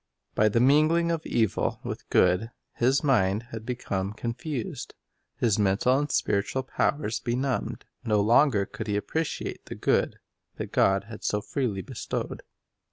By 0.33 0.49
the 0.49 0.59
mingling 0.59 1.11
of 1.11 1.23
evil 1.27 1.79
with 1.83 2.09
good, 2.09 2.49
his 2.73 3.03
mind 3.03 3.43
had 3.51 3.67
become 3.67 4.13
confused, 4.13 4.95
his 5.37 5.59
mental 5.59 5.95
and 5.99 6.11
spiritual 6.11 6.63
powers 6.63 7.19
benumbed. 7.19 7.85
No 8.03 8.19
longer 8.19 8.65
could 8.65 8.87
he 8.87 8.97
appreciate 8.97 9.65
the 9.67 9.75
good 9.75 10.17
that 10.55 10.71
God 10.71 11.03
had 11.03 11.23
so 11.23 11.39
freely 11.39 11.83
bestowed. 11.83 12.41